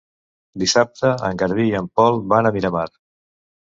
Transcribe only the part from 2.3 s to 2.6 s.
van a